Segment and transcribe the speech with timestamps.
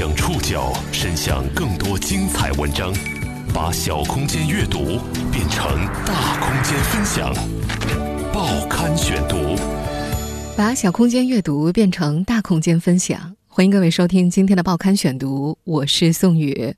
[0.00, 2.90] 将触角伸向更多精彩文章，
[3.52, 4.98] 把小空间阅读
[5.30, 7.34] 变成大空间分享。
[8.32, 9.36] 报刊选读，
[10.56, 13.36] 把小空间阅读变成大空间分享。
[13.46, 16.74] 欢迎各位收听今天的报刊选读，我是宋宇。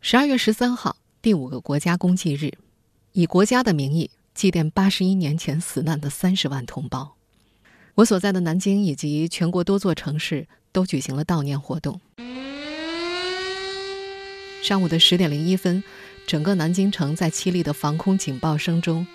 [0.00, 2.50] 十二月十三号，第五个国家公祭日，
[3.12, 7.14] 以国家的名义祭奠八十一年前死难的三十万同胞。
[7.96, 12.00] 我所在的南京以及全国多座城市都举行了悼念活动。
[14.62, 15.82] 上午的十点零一分，
[16.26, 19.06] 整个南京城在凄厉的防空警报声中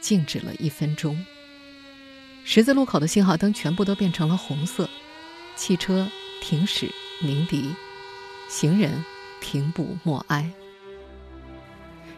[0.00, 1.24] 静止了一分钟。
[2.44, 4.88] 十字路口的信号灯全部都变成了红色，
[5.56, 6.08] 汽车
[6.40, 6.88] 停驶
[7.20, 7.74] 鸣笛，
[8.48, 9.04] 行人
[9.40, 10.50] 停步默哀。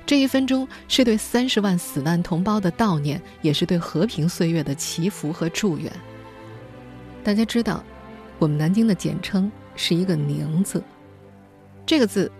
[0.06, 5.90] 这一分钟是对三十万死难同胞的悼念，也是对和平岁月的祈福和祝愿。
[7.22, 7.82] 大家知道，
[8.38, 10.82] 我们南京的简称是一个“宁”字，
[11.86, 12.30] 这个字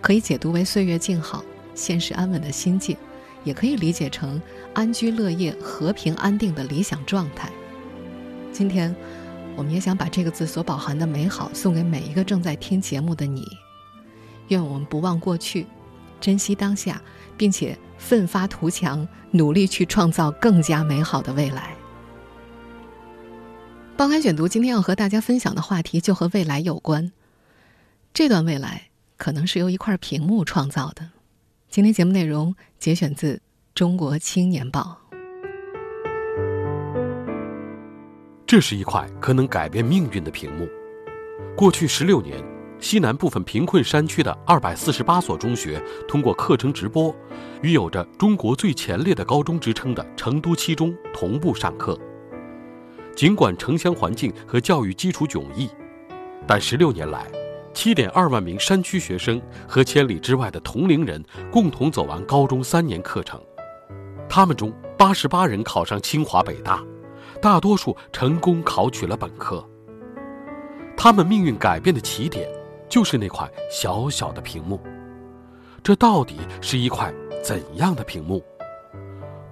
[0.00, 2.96] 可以解读为岁月静好、现实安稳的心境，
[3.44, 4.40] 也可以理解成
[4.74, 7.50] 安居乐业、和平安定的理想状态。
[8.52, 8.94] 今天，
[9.56, 13.44] 我们也想把这个字所饱含的美好送给每一个正在听节目的你。
[14.48, 15.66] 愿我们不忘过去。
[16.20, 17.00] 珍惜当下，
[17.36, 21.77] 并且奋发图强，努力去创造更加美好的未来。
[23.98, 27.10] 报刊选读今天要和大家分享的话题就和未来有关。
[28.14, 31.10] 这段未来可能是由一块屏幕创造的。
[31.68, 33.34] 今天节目内容节选自
[33.74, 35.00] 《中国青年报》。
[38.46, 40.68] 这是一块可能改变命运的屏幕。
[41.56, 42.40] 过去十六年。
[42.80, 47.12] 西南部分贫困山区的二百四十八所中学，通过课程直播，
[47.60, 51.98] 与有着“中国最前列的高中”之称的成都七中同步上课。
[53.18, 55.68] 尽管城乡环境和教育基础迥异，
[56.46, 57.26] 但十六年来，
[57.74, 63.42] 七点二万名山区学生和千里之外的同龄人共同走完高中三年课程。
[64.28, 66.80] 他们中八十八人考上清华北大，
[67.42, 69.68] 大多数成功考取了本科。
[70.96, 72.48] 他们命运改变的起点。
[72.88, 74.80] 就是那块小小的屏幕，
[75.82, 77.12] 这到底是一块
[77.42, 78.42] 怎样的屏幕？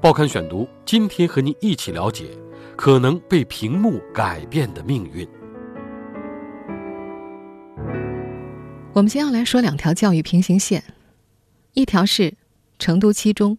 [0.00, 2.31] 报刊选读，今天和您一起了解
[2.76, 5.26] 可能被屏幕改变的命运。
[8.92, 10.84] 我们先要来说两条教育平行线，
[11.72, 12.34] 一条是
[12.78, 13.59] 成都七中，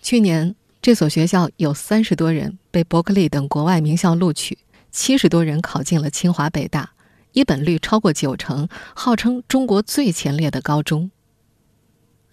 [0.00, 4.58] 去年这所学校有三十多人被伯克利等国外名校录取，
[4.90, 6.90] 七十多人考进了清华北大。
[7.32, 11.10] 一本率超过九成，号称中国最前列的高中。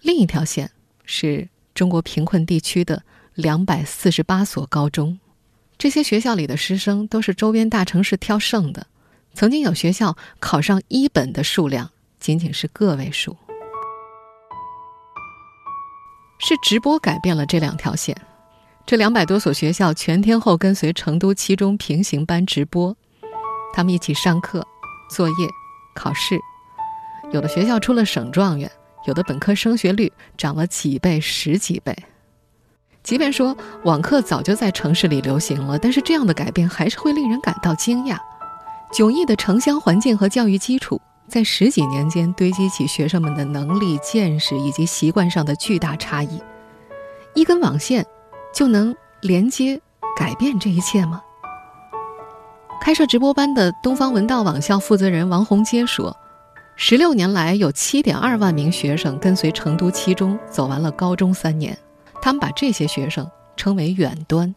[0.00, 0.70] 另一条线
[1.04, 3.02] 是中国贫困地区的
[3.34, 5.18] 两百四十八所高中，
[5.76, 8.86] 这些学校里的师生都是周边大城市挑剩的，
[9.34, 13.36] 曾经有学校考上一本的数量仅仅是个位数。
[16.38, 18.16] 是直播改变了这两条线，
[18.86, 22.96] 这两百多所学校全天候跟随成都七中平行班直播，
[23.72, 24.66] 他们一起上课。
[25.10, 25.34] 作业、
[25.94, 26.40] 考试，
[27.30, 28.68] 有的学校出了省状元，
[29.06, 31.94] 有的本科升学率涨了几倍、十几倍。
[33.04, 38.16] 即便说网课早就在城市里流行了，但是这样的改变还是会令人感到惊讶。
[38.92, 40.98] 迥异的城乡环境和教育基础，
[41.28, 46.42] 在十几年间堆积起学生们的能力、见识以及习惯上的巨大差异。
[47.34, 48.06] 一根网线
[48.54, 49.78] 就能连接
[50.16, 51.20] 改变这一切吗？
[52.80, 56.16] 开设直播班的东方文道网校负责人王洪阶说
[56.76, 61.76] ：“十六年来，有七点二万名学生跟随成都七中走完了高中三年。
[62.24, 64.54] 他们把这些学生称为‘远端’，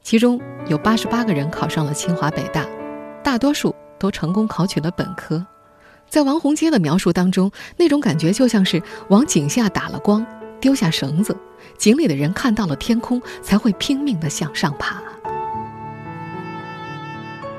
[0.00, 2.64] 其中有八十八个人考上了清华北大，
[3.22, 5.46] 大多数都成功考取了本科。
[6.08, 10.24] 在王洪阶的描述当中，那种感觉就像是往井下打了光，
[10.58, 11.36] 丢下绳子，
[11.76, 15.02] 井里的人看到了天空，才会拼命地向上爬。”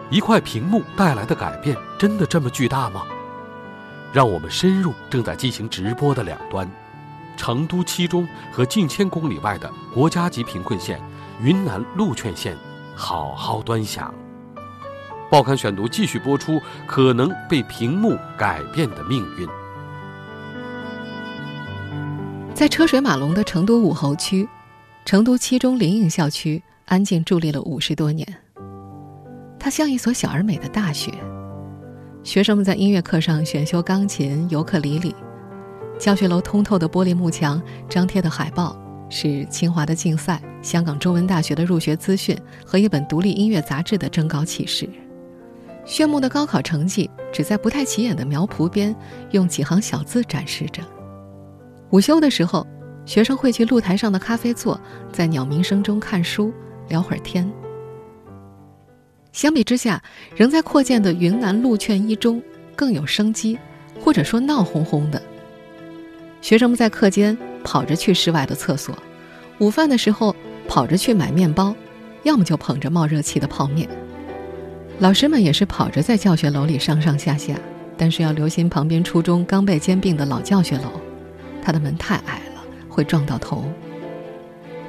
[0.10, 3.04] 一块屏幕带来的改变真的这么巨大吗？
[4.12, 6.68] 让我们深入正在进行直播的两端，
[7.37, 11.02] 成都七中和近千公里外的国家级贫困县
[11.41, 12.55] 云南禄劝县，
[12.96, 14.14] 好好端详。
[15.29, 19.47] 报刊选读继续播出，可能被屏幕改变的命运。
[22.53, 24.47] 在车水马龙的成都武侯区，
[25.03, 28.26] 成都七中灵隐校区安静伫立了五十多年。
[29.59, 31.11] 它像一所小而美的大学，
[32.23, 35.14] 学生们在音乐课上选修钢琴、尤克里里。
[35.97, 38.76] 教学楼通透的玻璃幕墙张贴的海报
[39.09, 44.90] 是清华的竞赛、香港中文大学的入学资讯和一本独立音乐杂志的征稿启事。
[45.86, 48.94] 炫目的高考成绩只在不太起眼的苗圃边
[49.32, 50.82] 用几行小字展示着。
[51.92, 52.66] 午休的时候，
[53.06, 54.80] 学生会去露台上的咖啡座，
[55.12, 56.52] 在鸟鸣声中看书，
[56.90, 57.50] 聊会儿天。
[59.32, 60.02] 相比之下，
[60.36, 62.41] 仍在扩建的云南鹿圈一中
[62.76, 63.58] 更有生机，
[64.00, 65.22] 或者说闹哄哄的。
[66.46, 68.96] 学生们在课间跑着去室外的厕所，
[69.58, 70.36] 午饭的时候
[70.68, 71.76] 跑着去买面包，
[72.22, 73.90] 要么就捧着冒热气的泡面。
[75.00, 77.56] 老师们也是跑着在教学楼里上上下下，
[77.97, 81.02] 但是要留心旁边初中刚被兼并的老教学楼，
[81.64, 83.66] 它的门太矮了，会撞到头。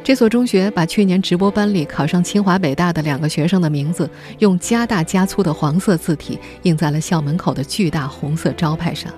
[0.05, 4.11] 这所中学把去年直播班里考上清华北大的两个学生的名字，
[4.41, 9.11] 用加大加粗的黄色字体印在了校门口的巨大红色招牌上。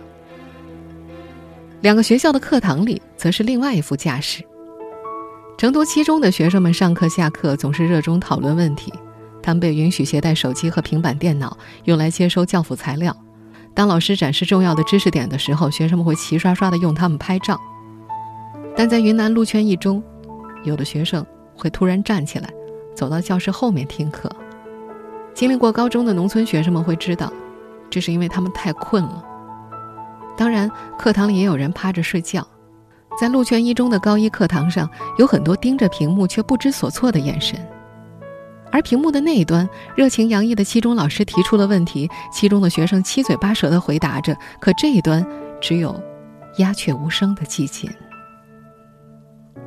[1.80, 4.44] 两个学校的课堂里则是另外一副架势。
[5.56, 8.92] 成都七中的学生们上课下课总是热衷讨论问题，
[9.42, 13.16] 他们被允许携带手机和平板电脑，用来接收教辅材料。
[13.74, 17.60] 当老师展示重要的知识点的时候，学生们会齐刷刷地用它们拍照。
[18.76, 20.02] 但在云南鹿圈一中。
[20.64, 21.24] 有的学生
[21.56, 22.52] 会突然站起来，
[22.92, 24.28] 走到教室后面听课。
[25.32, 27.32] 经历过高中的农村学生们会知道，
[27.88, 29.24] 这是因为他们太困了。
[30.38, 32.46] 当然，课堂里也有人趴着睡觉。
[33.20, 34.88] 在鹿泉一中的高一课堂上，
[35.18, 37.58] 有很多盯着屏幕却不知所措的眼神。
[38.70, 45.26] 而屏幕的那一端，热情洋溢的七中老师提出了问题，七中的学生七嘴八舌地回答着，可这一端
[45.60, 46.00] 只有
[46.58, 47.90] 鸦雀无声的寂静。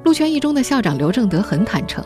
[0.06, 2.02] 鹿圈一中的校长刘正德很坦诚，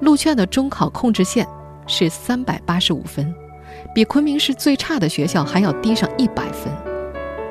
[0.00, 1.46] 鹿圈的中考控制线
[1.86, 3.34] 是三百八十五分，
[3.94, 6.72] 比昆明市最差的学校还要低上一百分。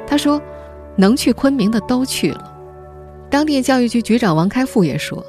[0.08, 0.42] 他说
[0.98, 2.54] ：“能去昆明的都去了。”
[3.30, 5.24] 当地教育局局长王开复也说：“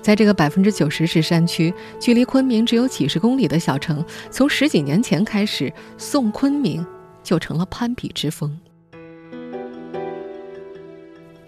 [0.00, 6.86] 在这个百分之九十是山区、距离昆明只有几十公里的小城，从十几年前开始，送昆明
[7.22, 8.56] 就成了攀比之风。”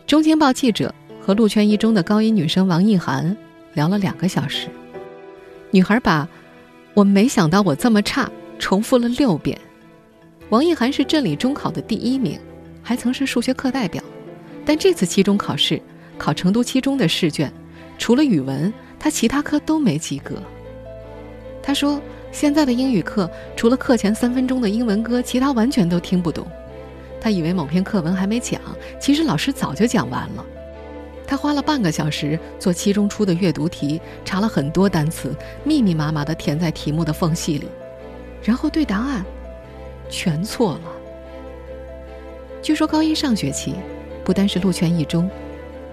[0.06, 0.92] 中青报记者。
[1.22, 3.36] 和鹿泉一中的高一女生王艺涵
[3.74, 4.68] 聊了两个小时，
[5.70, 6.26] 女孩把
[6.94, 8.28] “我没想到我这么差”
[8.58, 9.56] 重复了六遍。
[10.48, 12.40] 王艺涵是镇里中考的第一名，
[12.82, 14.02] 还曾是数学课代表，
[14.64, 15.80] 但这次期中考试
[16.18, 17.52] 考成都七中的试卷，
[17.98, 20.42] 除了语文，他其他科都没及格。
[21.62, 22.00] 他说
[22.32, 26.46] ：“现在的英语课除了课前三分钟的英文歌，其他完全都听不懂。
[27.20, 28.60] 他以为某篇课文还没讲，
[28.98, 30.44] 其实老师早就讲完了。”
[31.26, 37.68] 他花了半个小时做期中出的阅读题，查了很多单词，密密麻麻地填在题目的缝隙里，
[38.42, 39.24] 然后对答案
[40.08, 40.80] 全错了。
[42.62, 43.74] 据说高一上学期，
[44.22, 45.30] 不单是鹿泉一中，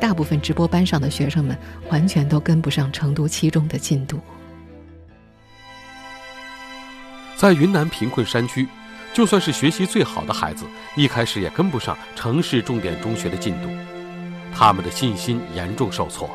[0.01, 1.57] 大部分直播班上的学生们
[1.89, 4.19] 完全都跟不上成都七中的进度。
[7.37, 8.67] 在云南贫困山区，
[9.13, 10.65] 就算是学习最好的孩子，
[10.97, 13.69] 一开始也跟不上城市重点中学的进度。
[14.53, 16.29] 他们的信心严重受挫。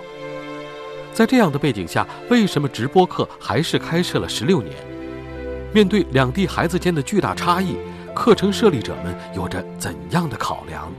[1.12, 4.75] 在这样的背景下，为什么直播课还是开设了十六年？
[5.75, 7.76] 面对两地孩子间的巨大差异，
[8.14, 10.92] 课程设立者们有着怎样的考量？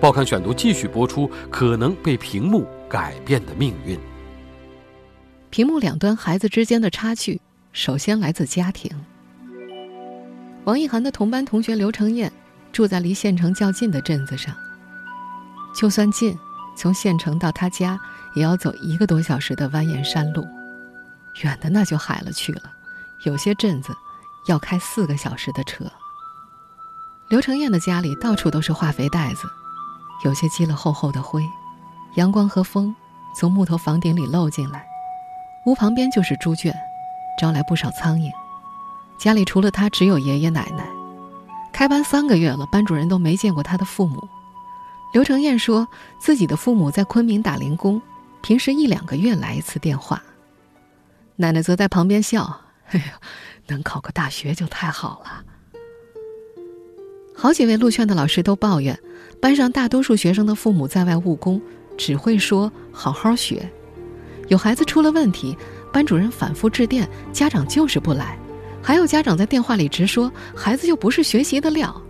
[0.00, 3.98] 报刊选读继续播出：可能被屏幕改变的命运。
[5.50, 7.40] 屏幕两端孩子之间的差距，
[7.72, 8.90] 首先来自家庭。
[10.64, 12.30] 王一涵的同班同学刘成燕
[12.72, 14.54] 住在离县城较近的镇子上。
[15.74, 16.36] 就算近，
[16.76, 17.98] 从县城到他家
[18.34, 20.46] 也要走一个多小时的蜿蜒山路，
[21.42, 22.62] 远的那就海了去了。
[23.24, 23.96] 有些镇子
[24.46, 25.84] 要开四个小时的车。
[27.28, 29.48] 刘成燕的家里到处都是化肥袋子，
[30.24, 31.44] 有些积了厚厚的灰，
[32.14, 32.94] 阳光和风
[33.34, 34.86] 从木头房顶里漏进来。
[35.66, 36.72] 屋旁边就是猪圈，
[37.40, 38.30] 招来不少苍蝇。
[39.18, 40.86] 家里除了他，只有爷爷奶奶。
[41.72, 44.28] 开班三个月了，班主任都没见过他的父母。
[45.12, 45.88] 刘成燕说
[46.18, 48.00] 自己的父母在昆明打零工，
[48.42, 50.22] 平时一两个月来一次电话。
[51.36, 52.60] 奶奶则在旁边笑
[52.90, 53.20] ：“哎呀，
[53.66, 55.44] 能考个大学就太好了。”
[57.34, 58.98] 好几位录劝的老师都抱怨，
[59.40, 61.60] 班上大多数学生的父母在外务工，
[61.98, 63.70] 只会说“好好学”。
[64.48, 65.56] 有孩子出了问题，
[65.92, 68.38] 班主任反复致电，家长就是不来；
[68.82, 72.02] 还有家长在电话里直说孩子就不是学习的料。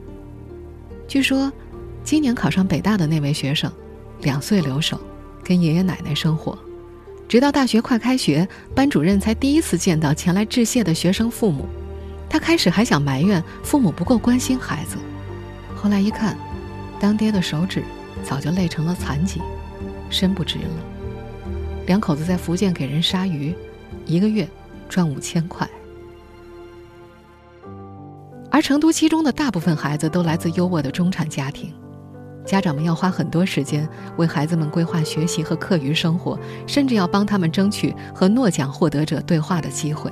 [1.09, 1.52] 据说。
[2.04, 3.68] 今年考上北大的那位学生，
[4.21, 4.97] 两岁留守，
[5.42, 6.56] 跟爷爷奶奶生活，
[7.28, 11.66] 直到大学快开学，班主任才第一次见到前来致谢的学生父母。
[12.28, 14.97] 他开始还想埋怨父母不够关心孩子，
[15.75, 16.37] 后来一看，
[17.00, 17.83] 当爹的手指
[18.25, 19.40] 早就累成了残疾，
[20.11, 20.64] 伸不直了。
[21.87, 23.54] 两口子在福建给人杀鱼，
[24.04, 24.49] 一个月
[24.88, 25.68] 赚五千块。
[28.50, 31.73] 而成都七中的大部分孩子都来自优渥的中产家庭，
[32.46, 33.86] 家长们要花很多时间
[34.16, 40.10] 为孩子们规划学习和课余生活，甚至要帮他们争取和诺奖获得者对话的机会。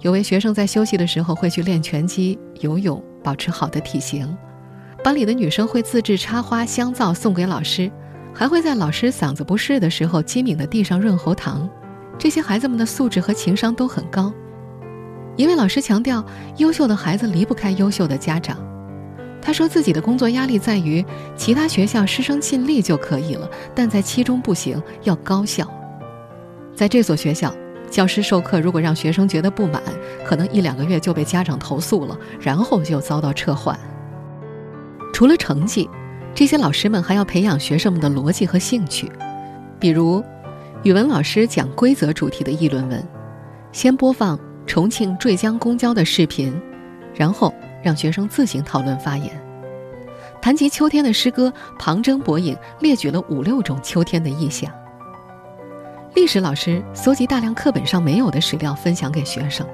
[0.00, 4.34] 有位学生在休息的时候会去练拳击、游泳，保持好的体型。
[5.04, 7.90] 班里的女生会自制插花、香皂送给老师，
[8.34, 11.68] 还会在老师嗓子不适的时候机敏地递上润喉糖。
[12.18, 14.32] 这些孩子们的素质和情商都很高。
[15.36, 16.24] 一位老师强调，
[16.56, 18.58] 优秀的孩子离不开优秀的家长。
[19.42, 21.04] 他说自己的工作压力在于，
[21.36, 25.66] 其他学校师生尽力就可以了，但在七中不行，要高效。
[26.74, 27.54] 在这所学校，
[27.90, 29.82] 教师授课如果让学生觉得不满，
[30.24, 33.78] 可能一两个月就被家长投诉了，然后就遭到撤换。
[35.12, 35.88] 除了成绩，
[36.34, 39.10] 这些老师们还要培养学生们的逻辑和兴趣。
[39.78, 40.22] 比如，
[40.82, 43.02] 语文老师讲规则主题的议论文，
[43.72, 46.54] 先播放重庆坠江公交的视频，
[47.14, 49.30] 然后让学生自行讨论发言。
[50.40, 54.72] 谈及秋天的诗歌，旁征博引，列举了五六种秋天的意象。
[56.14, 59.66] 历史老师搜集大量课本上没有的史料，分享给学生。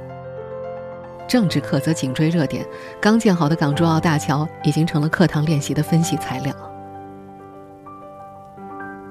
[1.28, 2.64] 政治课则紧追热点，
[3.00, 6.54] 刚建好的港珠澳大桥已经成了课堂练习的分析材料。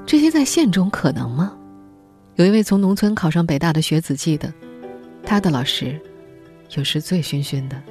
[0.06, 1.54] 这些在县中可能吗？
[2.36, 4.54] 有一位从农村考上北大的学子记得，
[5.25, 6.00] 他的老师
[6.75, 7.82] 有时醉醺醺的，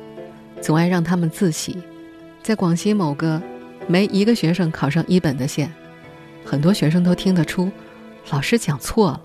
[0.65, 1.77] 总爱让他们自习。
[2.43, 3.41] 在广西某个
[3.87, 5.71] 没一个学生考上一本的县，
[6.43, 7.71] 很多学生都听得出
[8.31, 9.21] 老师讲错了。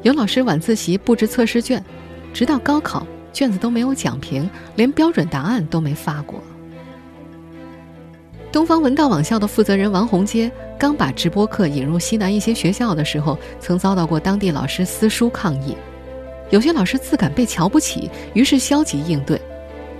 [0.00, 1.84] 有老师晚自习布置测试卷，
[2.32, 3.06] 直到高考。
[3.34, 6.42] 卷子都没有讲评，连标准答案都没发过。
[8.50, 15.76] 东方文道网校的负责人王洪阶刚把直播课引入西南一些学校的时候，曾遭到过当地老师私书抗议。
[16.50, 19.40] 有些老师自感被瞧不起，于是消极应对，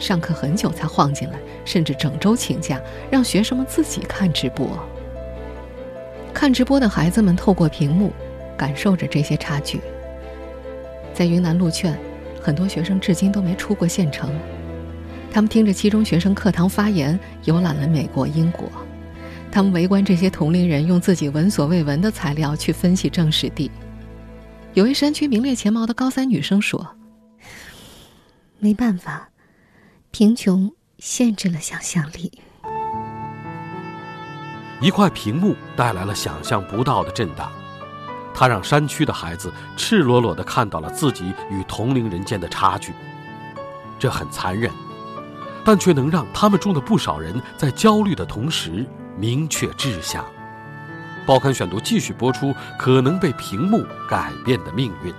[0.03, 4.69] 上课很久才晃进来，甚至整周请假，让学生们自己看直播。
[6.35, 8.13] 看直播的孩子们透过屏幕，
[8.57, 9.81] 感受着这些差距。
[11.15, 11.97] 在云南禄劝。
[12.45, 14.29] 很多学生至今都没出过县城，
[15.31, 18.69] 他们听着七中学生课堂发言，游览了美国、英国。
[19.49, 23.71] 他们围观这些同龄人用自己闻所未闻的材料去分析正史地。
[24.75, 26.97] 有位山区名列前茅的高三女生说
[28.59, 29.31] ：“没办法，
[30.13, 32.31] 贫穷限制了想象力。”
[34.81, 37.51] 一块屏幕带来了想象不到的震荡。
[38.35, 42.93] 它让山区的孩子赤裸裸地看到了自己与同龄人间的差距，
[43.99, 44.71] 这很残忍，
[45.65, 50.25] 但却能让他们中的不少人在焦虑的同时明确志向。
[51.27, 55.15] 报刊选读继续播出，可能被屏幕改变的命运。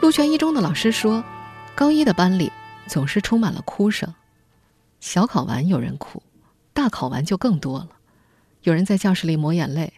[0.00, 1.24] 鹿泉一中的老师说，
[1.74, 2.52] 高一的班里
[2.86, 4.14] 总是充满了哭声，
[5.00, 6.22] 小考完有人哭，
[6.72, 7.88] 大考完就更多了，
[8.62, 9.92] 有人在教室里抹眼泪。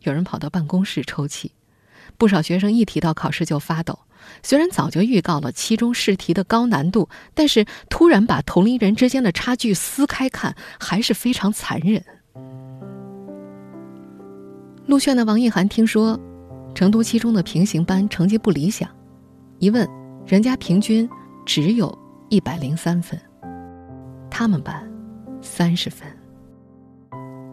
[0.00, 1.50] 有人跑到办公室抽泣，
[2.16, 3.98] 不少学生一提到考试就发抖。
[4.42, 12.04] 虽然早就预告了期中试题的高难度，但是突然把同龄人之间的差距撕开看，还是非常残忍。
[14.86, 16.20] 陆炫的王一涵听说，
[16.72, 18.88] 成都七中的平行班成绩不理想，
[19.58, 19.88] 一问，
[20.26, 21.08] 人家平均
[21.44, 21.96] 只有
[22.30, 23.16] 一百零三分，
[24.28, 24.84] 他们班
[25.40, 26.08] 三十分，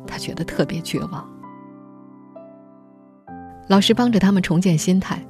[0.07, 1.29] 他觉得特别绝望。
[3.67, 5.23] 老师帮着他们重建心态，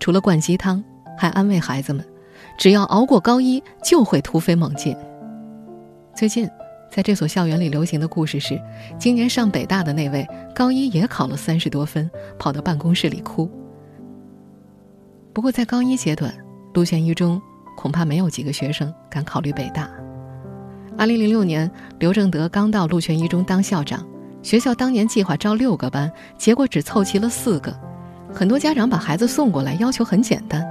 [0.00, 0.82] 除了灌鸡汤，
[1.16, 2.04] 还安慰孩子们：
[2.58, 4.96] 只要熬过高一，就会突飞猛进。
[6.16, 6.50] 最近，
[6.90, 8.60] 在这所校园里流行的故事是：
[8.98, 12.10] 今年上北大的那位高一也考了三十多分，
[12.40, 13.48] 跑到办公室里哭。
[15.32, 16.34] 不过，在高一阶段，
[16.74, 17.40] 陆县一中
[17.76, 19.88] 恐怕没有几个学生敢考虑北大。
[20.96, 24.06] 二零零六年，刘正德刚到陆泉一中当校长。
[24.42, 27.72] 学校当年计划招六个班，结果只凑齐了四个。
[28.34, 30.66] 很多家长把孩子送过来，要求很简单：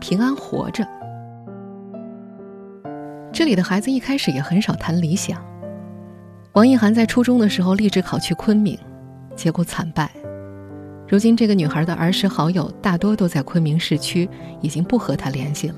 [0.00, 0.86] 平安活着。
[3.32, 5.40] 这里的孩子一开始也很少谈理想。
[6.54, 8.76] 王一涵在初中的时候立志考去昆明，
[9.36, 10.10] 结果惨败。
[11.08, 14.28] 如今这个女孩的儿时好友大多都在昆明市区，
[14.60, 15.76] 已经不和她联系了。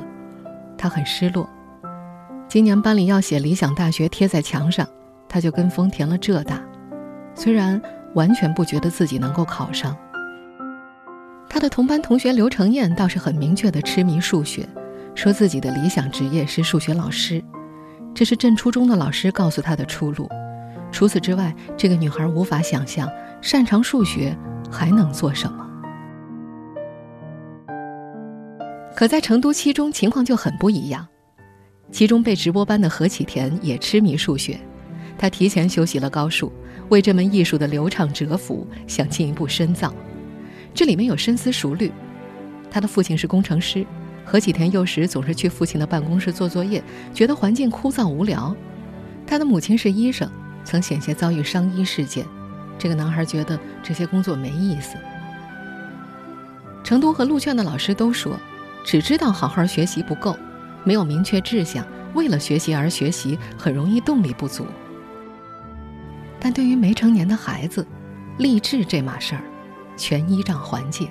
[0.77, 1.49] 她很失落。
[2.49, 4.85] 今年班里要写理想大学贴在墙上，
[5.29, 6.61] 她就跟风填了浙大。
[7.33, 7.81] 虽然
[8.15, 9.97] 完全不觉得自己能够考上，
[11.49, 14.69] 她的同班同学刘成燕倒是很明确的痴迷数学，
[15.15, 17.41] 说自己的理想职业是数学老师，
[18.13, 20.29] 这是镇初中的老师告诉她的出路。
[20.91, 23.09] 除此之外，这个女孩无法想象
[23.41, 24.37] 擅长数学
[24.71, 25.67] 还能做什么。
[28.95, 31.07] 可在成都七中情况就很不一样，
[31.91, 34.61] 其中被直播班的何启田也痴迷数学，
[35.17, 36.53] 他提前修习了高数，
[36.91, 39.95] 为这门艺术的流畅折服想进一步深造。
[40.75, 41.91] 这里面有深思熟虑。
[42.71, 43.85] 他的父亲是工程师，
[44.25, 48.55] 何启田幼时总是去父亲的办公室做作业，觉得环境枯燥无聊。
[49.27, 50.31] 他的母亲是医生，
[50.63, 52.27] 曾险些遭遇伤医事件，
[52.81, 54.97] 这个男孩觉得这些工作没意思。
[56.83, 58.37] 成都和陆劝的老师都说。
[58.83, 60.35] 只知道好好学习不够，
[60.85, 61.85] 没有明确志向，
[62.15, 64.67] 为了学习而学习，很容易动力不足。
[66.41, 67.87] 但对于没成年的孩子，
[68.39, 69.43] 励志这码事儿，
[69.99, 71.07] 全依仗环境。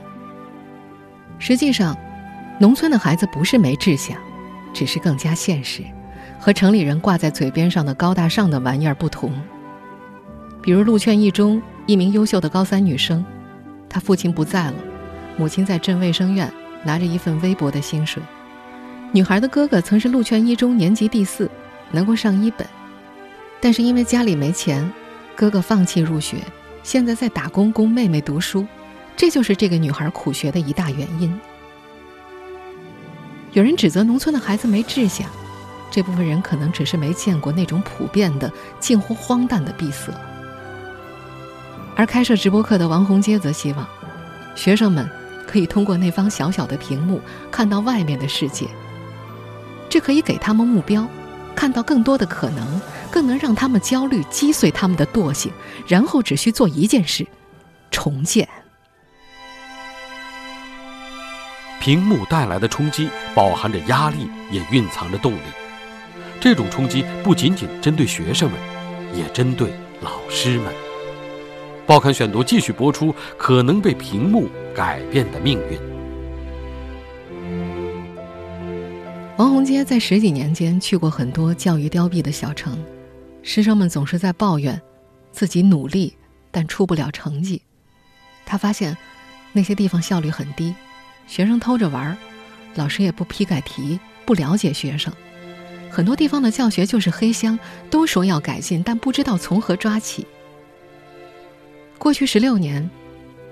[1.38, 1.96] 实际上，
[2.60, 4.18] 农村的孩子不是没志向，
[4.74, 5.84] 只是更加现实，
[6.40, 9.32] 和城里人挂在嘴边上的高大上的玩意儿不同。
[10.62, 13.25] 比如陆劝一中一名优秀的高三女生，
[13.89, 14.75] 她父亲不在了，
[15.38, 16.51] 母亲在镇卫生院。
[16.82, 18.24] 拿着一份微薄的薪水，
[19.12, 21.51] 女孩的哥哥曾是陆劝一中年级第四，
[21.92, 22.66] 能够上一本，
[23.60, 24.89] 但是因为家里没钱，
[25.36, 26.38] 哥哥放弃入学，
[26.82, 28.66] 现在在打工供妹妹读书，
[29.18, 31.38] 这就是这个女孩苦学的一大原因。
[33.51, 35.28] 有人指责农村的孩子没志向，
[35.92, 38.50] 这部分人可能只是没见过那种普遍的、
[38.80, 40.13] 近乎荒诞的闭塞。
[42.00, 43.86] 而开设直播课的王洪街则希望，
[44.56, 45.06] 学生们。
[45.46, 47.20] 可以通过那方小小的屏幕
[47.51, 48.68] 看到外面的世界，
[49.89, 51.06] 这可以给他们目标，
[51.56, 52.79] 看到更多的可能，
[53.12, 55.51] 更能让他们焦虑，击碎他们的惰性，
[55.88, 57.27] 然后只需做一件事：
[57.91, 58.48] 重建。
[61.82, 65.41] 屏幕带来的冲击饱含着压力，也蕴藏着动力。
[66.39, 68.60] 这种冲击不仅仅针对学生们，
[69.13, 70.72] 也针对老师们。
[71.89, 75.79] 报刊选读继续播出，可能被屏幕改变的命运。
[79.38, 82.77] 王洪杰在十几年间去过很多教育凋敝的小城，
[83.41, 84.79] 师生们总是在抱怨
[85.31, 86.16] 自己努力
[86.51, 87.59] 但出不了成绩。
[88.46, 88.96] 他发现
[89.51, 90.75] 那些地方效率很低，
[91.25, 92.16] 学生偷着玩，
[92.75, 95.11] 老师也不批改题，不了解学生。
[95.90, 97.57] 很多地方的教学就是黑箱，
[97.90, 100.27] 都说要改进，但不知道从何抓起。
[102.00, 102.90] 过去十六年，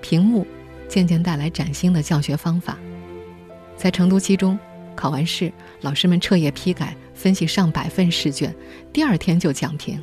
[0.00, 0.46] 屏幕
[0.88, 2.78] 渐渐带来崭新的教学方法。
[3.76, 4.58] 在成都七中，
[4.96, 8.52] 考完试，老师们彻夜批改、分析上百份试卷，
[8.90, 10.02] 第二天就讲评。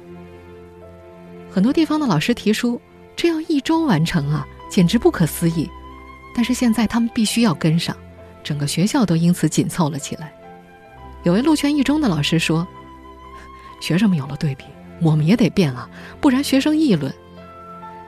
[1.50, 2.80] 很多地方的老师提出，
[3.16, 5.68] 这要一周完成啊，简直不可思议。
[6.36, 7.98] 但是现在他们必须要跟上，
[8.44, 10.32] 整个学校都因此紧凑了起来。
[11.24, 12.68] 有位陆泉一中的老师说
[13.82, 14.66] ：“学生们有了对比，
[15.02, 15.90] 我们也得变啊，
[16.22, 17.12] 不然学生议论。”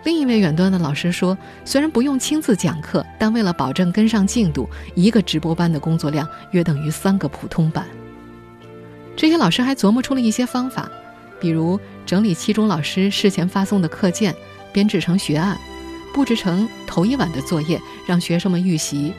[0.04, 7.86] 另一位远端的老师说：“虽然不用亲自讲课，但为了保证跟上进度，一个直播班的工作量约等于三个普通班。”
[9.18, 10.90] 这些老师还琢磨出了一些方法，
[11.42, 14.34] 比如整理期中老师事前发送的课件，
[14.72, 15.58] 编制成学案，
[16.14, 19.12] 布置成头一晚的作业，让学生们预习。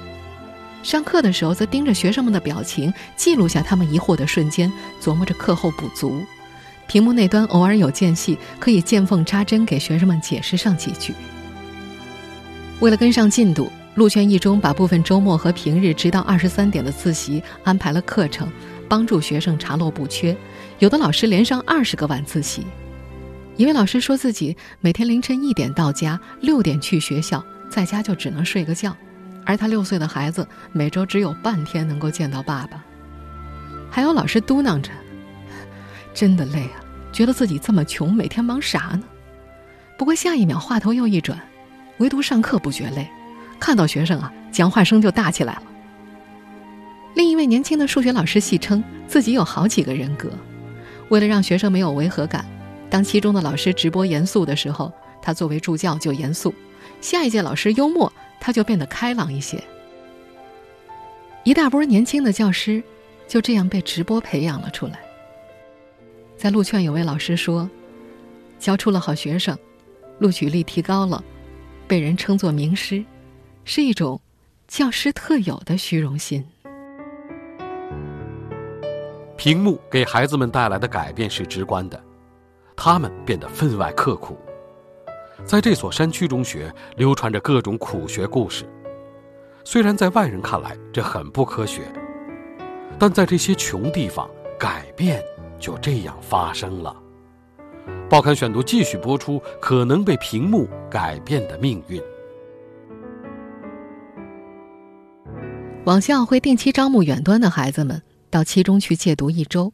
[0.84, 6.24] 上课的时候，则盯着学生们的表情，记录下他们疑惑的瞬间，琢磨着课后补足。
[6.88, 11.14] 屏幕那端偶尔有间隙，可以见缝插针给学生们解释上几句。
[12.80, 18.50] 为了跟上进度，陆泉一中把部分周末和平日直到二十三点的自习安排了课程，
[18.88, 20.36] 帮助学生查漏补缺。
[20.78, 22.64] 有的老师连上二十个晚自习。
[23.56, 28.96] 一位老师说自己每天凌晨一点到家，六点去学校，在家就只能睡个觉，
[29.44, 32.82] 而他六岁的孩子每周只有半天能够见到爸爸。
[33.90, 34.90] 还有老师嘟囔着。
[36.18, 39.04] 真的累啊，觉得自己这么穷，每天忙啥呢？
[39.96, 41.40] 不过下一秒话头又一转，
[41.98, 43.08] 唯独上课不觉累，
[43.60, 45.62] 看到学生啊，讲话声就大起来了。
[47.14, 50.28] 另一位年轻的数学老师戏称自己有好几个人格，
[51.08, 52.44] 为了让学生没有违和感，
[52.90, 56.52] 当其中的老师直播严肃的时候，他作为助教就严肃；
[57.00, 59.62] 下一届老师幽默，他就变得开朗一些。
[61.44, 62.82] 一大波年轻的教师
[63.28, 64.98] 就这样被直播培养了出来。
[66.38, 67.68] 在陆劝有位老师说
[68.60, 69.58] ：“教出了好学生，
[70.20, 71.22] 录取率提高了，
[71.88, 73.04] 被人称作名师，
[73.64, 74.20] 是一种
[74.68, 76.46] 教师特有的虚荣心。”
[79.36, 82.00] 屏幕给孩子们带来的改变是直观的，
[82.76, 84.38] 他们变得分外刻苦。
[85.44, 88.64] 在这所山区中学，流传着各种苦学故事。
[89.64, 91.82] 虽然在外人看来这很不科学，
[92.96, 95.20] 但在这些穷地方，改变。
[95.58, 96.96] 就这样发生了。
[98.08, 102.02] 报刊选读继续播出，可能被屏幕改变的命运。
[105.84, 109.72] 网校会定期招募远端的孩子们到七中去借读一周。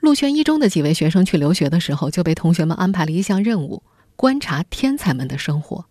[0.00, 3.82] 陆泉一中的几位学生去留学的时候，就被同学们安排了一项任务：
[4.16, 5.86] 观察天才们的生活。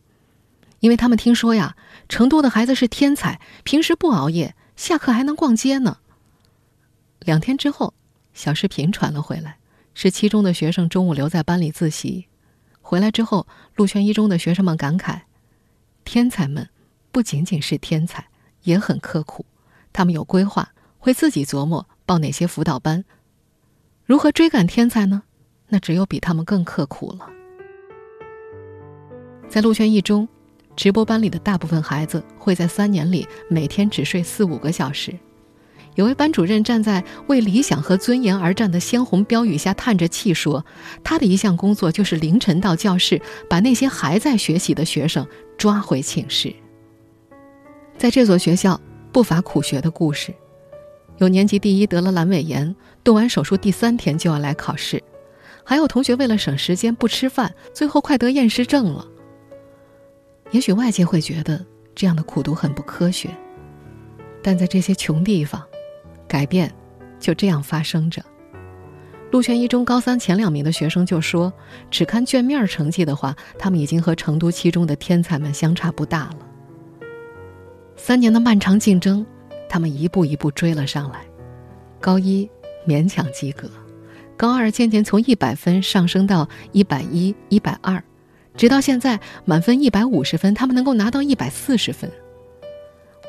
[0.80, 1.76] 因为他们听说呀，
[2.10, 5.97] 成都的孩子是天才，平时不熬夜，下课还能逛街呢。
[7.19, 7.93] 两天之后，
[8.33, 9.57] 小视频传了回来，
[9.93, 12.27] 是七中的学生中午留在班里自习，
[12.81, 15.21] 回来之后，陆泉一中的学生们感慨：
[16.05, 16.69] 天才们
[17.11, 18.27] 不仅仅是天才，
[18.63, 19.45] 也很刻苦，
[19.91, 23.03] 他们有规划，会自己琢磨报哪些辅导班。
[24.05, 25.23] 如何追赶天才呢？
[25.69, 27.29] 那只有比他们更刻苦了。
[29.47, 30.27] 在陆泉一中，
[30.75, 35.17] 直播班里的大部分孩子会在三年里每天只睡四五个小时。
[35.95, 40.65] 有位班主任站在为理想和尊严而战的鲜红标语下，叹着气说
[41.04, 45.27] ：“他的一项工作就是凌晨到教室，把那些还在学习的学生
[45.58, 46.54] 抓回寝室。”
[47.97, 48.80] 在这所学校，
[49.12, 50.34] 不乏苦学的故事。
[51.17, 54.97] 有年级第一得了阑尾炎，动完手术第三天就要来考试；
[55.63, 59.06] 还有同学为了省时间不吃饭，最后快得厌食症了。
[60.49, 63.30] 也许外界会觉得这样的苦读很不科学，
[64.41, 65.63] 但在这些穷地方，
[66.31, 66.71] 改变
[67.19, 68.23] 就这样发生着。
[69.31, 71.51] 陆泉一中高三前两名的学生就说
[71.91, 76.37] ：“只看卷面成绩的话，他们已经和成都七中的天才们相差不大了。”
[77.97, 79.25] 三年的漫长竞争。
[79.73, 81.21] 他们一步一步追了上来，
[82.01, 82.49] 高一
[82.85, 83.69] 勉强及格，
[84.35, 88.03] 高二渐渐从一百分上升到一百一、一百二，
[88.57, 92.11] 直到现在满分一百五十分，他们能够拿到一百四十分。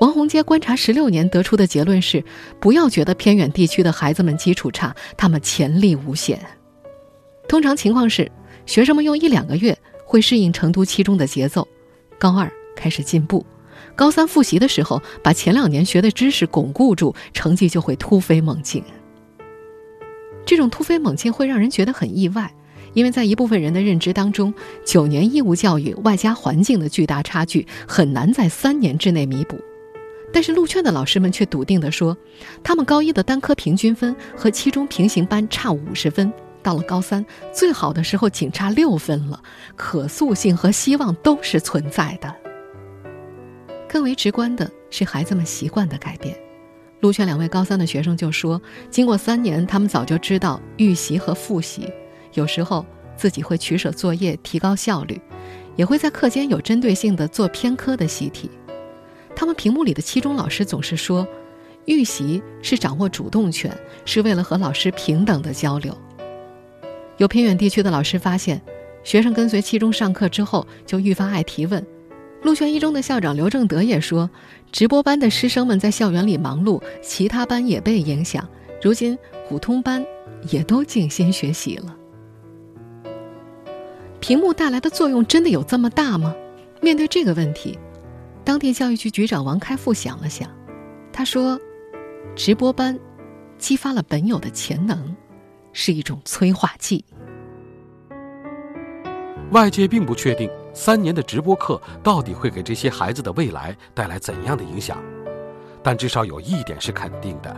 [0.02, 2.24] 王洪阶观察十六年得出的结论是：
[2.58, 6.40] 不要觉得偏远地区的孩子们基础差，他们潜力无限。
[7.48, 8.28] 通常情况是，
[8.66, 11.68] 学生们用一两个月会适应成都七中的节奏，
[12.18, 13.46] 高二开始进步。
[13.94, 18.82] 高三复习的时候，把前两年学的知识巩固住，成绩就会突飞猛进。
[20.44, 22.52] 这种突飞猛进会让人觉得很意外，
[22.92, 24.52] 因为在一部分人的认知当中，
[24.84, 29.56] 九年义务教育外加环境的巨大差距很难在三年之内弥补。
[30.33, 32.16] 但是陆劝的老师们却笃定地说，
[32.64, 39.42] 他们高一的单科平均分和期中平行班差五十分，到了高三最好的时候仅差六分了，
[39.77, 42.35] 可塑性和希望都是存在的。
[43.87, 46.35] 更为直观的是孩子们习惯的改变。
[47.01, 51.92] 陆劝两位高三的学生就说：“经过三年，他们早就知道预习和复习，
[52.33, 55.21] 有时候自己会取舍作业，提高效率，
[55.77, 58.49] 也会在课间有针对性的做偏科的习题。
[59.35, 61.27] 他们屏幕里的七中老师总是说，
[61.87, 65.97] 预习是掌握主动权，是为了和老师平等的交流。
[67.16, 68.61] 有偏远地区的老师发现，
[69.05, 71.85] 学生跟随七中上课之后，就愈发爱提问。”
[72.42, 74.29] 陆泉一中的校长刘正德也说，
[74.73, 78.49] 直播班的师生们在校园里忙碌，其他班也被影响。
[78.83, 79.16] 如今
[79.49, 80.05] 普通班
[80.51, 81.97] 也都静心学习了。
[84.18, 86.35] 屏幕带来的作用真的有这么大吗？
[86.81, 87.79] 面对这个问题，
[88.44, 90.48] 当地教育局局长王开复想了想，
[91.12, 91.59] 他说
[92.35, 92.98] ：“直播班
[93.59, 95.14] 激发了本有的潜能，
[95.72, 97.05] 是一种催化剂。”
[99.52, 100.50] 外界并不确定。
[100.74, 104.96] 三年的直播课到底会给这些孩子的未来带来怎样的影响？
[105.83, 107.55] 但至少有一点是肯定的：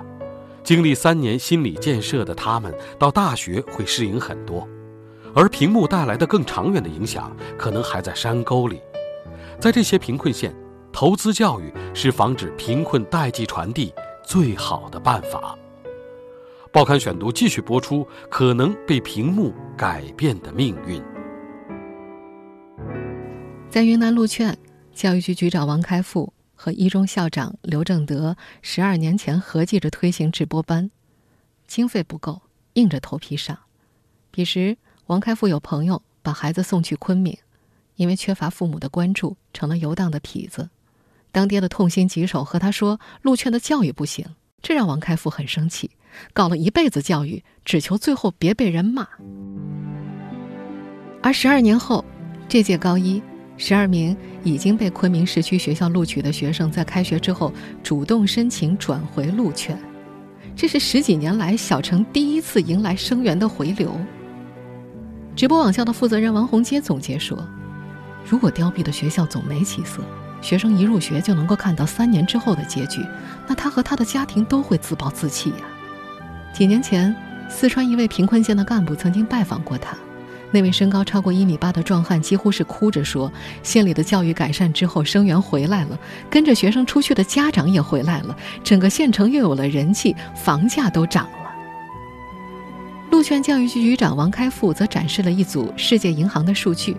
[0.64, 4.68] 经历三年心理建设的他们，到大学会适应很多。
[5.32, 8.80] 而屏幕带来的更长远的影响，可能还在山沟里。
[9.60, 10.52] 在这些贫困县，
[10.94, 13.92] 投资教育是防止贫困代际传递
[14.24, 15.58] 最好的办法。
[16.72, 21.02] 报刊选读继续播出：可能被屏幕改变的命运。
[23.68, 24.56] 在云南路劝，
[24.94, 30.92] 教育局局长王开复和一中校长刘正德十二年前合计着推行直播班，
[31.66, 32.42] 经费不够，
[32.74, 33.58] 硬着头皮上。
[34.30, 37.36] 彼时，王开复有朋友把孩子送去昆明，
[37.96, 40.70] 因为缺乏父母的关注，成了游荡的痞子。
[41.34, 44.24] 当爹的痛心疾首和他说：“路劝的教育不行。”
[44.62, 45.90] 这让王开复很生气，
[46.32, 49.06] 搞了一辈子教育，只求最后别被人骂。
[51.20, 52.04] 而十二年后，
[52.48, 53.20] 这届高一。
[53.56, 59.76] 十二名已经被昆明市区学校录取的学生，在开学之后主动申请转回陆劝，
[60.54, 63.92] 这是十几年来小城第一次迎来生源的回流。
[65.36, 67.36] 直播网校的负责人王洪阶总结说
[68.24, 70.02] ：“如果凋敝的学校总没起色，
[70.44, 73.02] 学生一入学就能够看到三年之后的结局，
[73.46, 75.56] 那他和他的家庭都会自暴自弃呀。”
[76.52, 77.16] 几年前，
[77.48, 79.96] 四川一位贫困县的干部曾经拜访过他。
[80.50, 83.32] 那位身高超过一米八的壮汉几乎是哭着说
[83.64, 91.50] ：“县里的教育改善之后，生源回来了，跟着学生出去的家长也回来了，整个县城又有了人气，房价都涨了。”
[93.10, 96.94] 鹿泉教育局局长王开复则展示了一组世界银行的数据：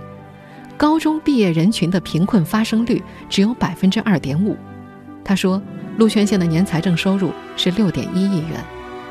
[0.77, 4.57] 高中毕业人群的贫困发生率只有百分之二点五。
[5.23, 5.61] 他说，
[5.97, 8.63] 鹿泉县的年财政收入是六点一亿元。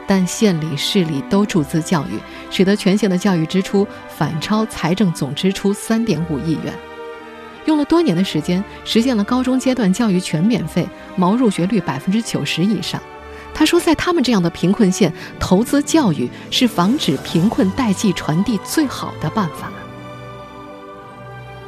[0.07, 6.75] 但县里、市里都注资教育，使得全县的教育支出反超财政总支出三点五亿元。
[7.65, 13.01] 用了多年的时间，实现了高中阶段教育全免费，毛入学率百分之九十以上。
[13.55, 19.73] 他说，在他们这样的贫困县，投资教育是防止贫困代际传递最好的办法。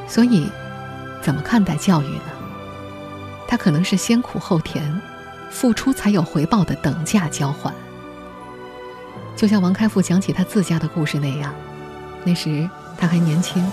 [0.09, 0.49] 所以，
[1.23, 2.33] 怎么看待教育呢？
[3.49, 5.01] 它可能是先苦后甜，
[5.51, 7.73] 付出才有回报的等价交换。
[9.37, 11.55] 就像王开复讲起他自家的故事那样，
[12.25, 13.65] 那时他还年轻，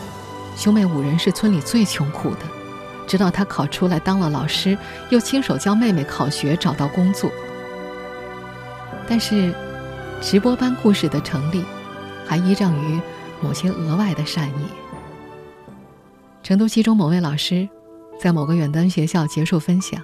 [0.57, 2.41] 兄妹五人是村里最穷苦的。
[3.05, 4.77] 直到他考出来当了老师，
[5.09, 7.31] 又亲手教妹妹考学、找到工作。
[9.07, 9.53] 但是，
[10.21, 11.65] 直播班故事的成立，
[12.25, 13.01] 还依仗于
[13.41, 14.82] 某些额外的善意。
[16.43, 17.67] 成都七中某位老师，
[18.19, 20.01] 在某个远端学校结束分享。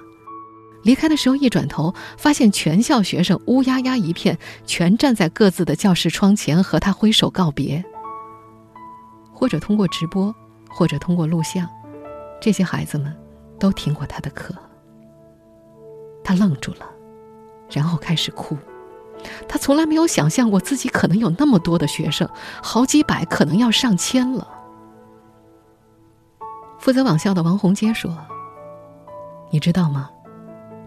[0.82, 7.84] 离开的时候，一转头，发现全校学生乌压压一片，全站在各自的教室窗前和他挥手告别。
[9.30, 10.34] 或者通过直播，
[10.70, 11.68] 或者通过录像，
[12.40, 13.14] 这些孩子们
[13.58, 14.54] 都听过他的课。
[16.24, 16.86] 他愣住了，
[17.70, 18.56] 然后开始哭。
[19.46, 22.26] 他从来没有想象过自己可能有那么多的学生，
[22.62, 24.48] 好几百，可能要上千了。
[26.80, 28.16] 负责网校的王红杰说
[29.52, 30.08] ：“你知道吗？”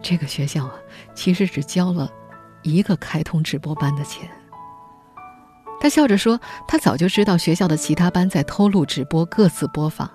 [0.02, 0.74] 这个学校啊，
[1.14, 2.10] 其实只交了
[2.64, 4.28] 一个开通直播班的钱。
[5.80, 10.10] 他笑着说：“他早就知道学校的其他班在偷录直播，各自播放，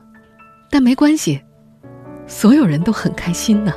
[0.68, 1.40] 但没关系，
[2.26, 3.72] 所有人都很开心呢。”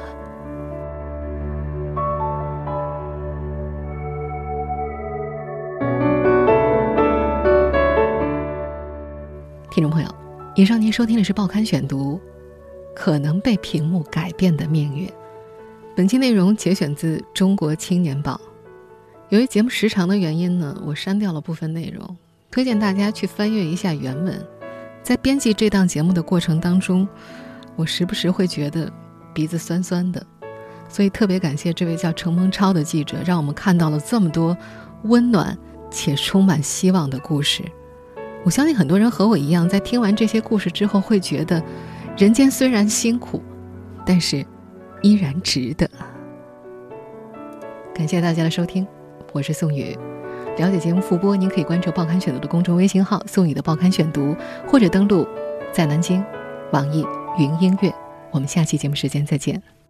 [9.69, 10.09] 听众朋友，
[10.53, 12.15] 以上您收听的是《报刊选读》，
[12.93, 15.09] 可能被屏幕改变的命运。
[15.95, 18.33] 本期内容节选自《中国青年报》。
[19.29, 22.17] 由于节目时长的原因呢，我删掉了部分内容，
[22.51, 24.45] 推荐大家去翻阅一下原文。
[25.01, 27.07] 在编辑这档节目的过程当中，
[27.77, 28.91] 我时不时会觉得
[29.33, 30.21] 鼻子酸酸的，
[30.89, 34.57] 所以特别感谢这位叫程鹏超的记者，让我们看到了这么多
[35.03, 35.57] 温暖
[35.89, 37.63] 且充满希望的故事。
[38.43, 41.63] 我相信很多人和我一样，在听完这些故事之后，会觉得
[42.17, 43.41] 人间虽然辛苦，
[44.05, 44.45] 但是。
[45.03, 45.89] 依然值得。
[47.91, 48.85] 感谢大家的收听，
[49.33, 49.97] 我是宋宇。
[50.59, 54.35] 了解节目复播，您可以关注“报刊选读”的公众微信号“宋宇的报刊选读”，
[54.69, 55.27] 或者登录
[55.73, 56.23] 在南京
[56.71, 57.03] 网易
[57.39, 57.91] 云音乐。
[58.29, 59.80] 我们下期节目时间再见。